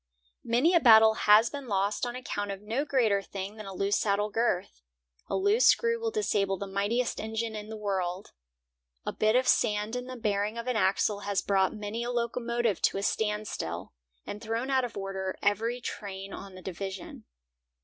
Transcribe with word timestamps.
Many 0.43 0.73
a 0.73 0.79
battle 0.79 1.13
has 1.13 1.51
been 1.51 1.67
lost 1.67 2.07
on 2.07 2.15
account 2.15 2.49
of 2.49 2.59
no 2.63 2.85
greater 2.85 3.21
thing 3.21 3.57
than 3.57 3.67
a 3.67 3.71
loose 3.75 3.99
saddle 3.99 4.31
girth. 4.31 4.81
A 5.27 5.35
loose 5.35 5.67
screw 5.67 5.99
will 5.99 6.09
disable 6.09 6.57
the 6.57 6.65
mightiest 6.65 7.19
engine 7.19 7.55
in 7.55 7.69
the 7.69 7.77
world. 7.77 8.31
A 9.05 9.13
bit 9.13 9.35
of 9.35 9.47
sand 9.47 9.95
in 9.95 10.05
the 10.05 10.15
bearing 10.15 10.57
of 10.57 10.65
an 10.65 10.75
axle 10.75 11.19
has 11.19 11.43
brought 11.43 11.75
many 11.75 12.01
a 12.03 12.09
locomotive 12.09 12.81
to 12.81 12.97
a 12.97 13.03
standstill, 13.03 13.93
and 14.25 14.41
thrown 14.41 14.71
out 14.71 14.83
of 14.83 14.97
order 14.97 15.35
every 15.43 15.79
train 15.79 16.33
on 16.33 16.55
the 16.55 16.63
division. 16.63 17.25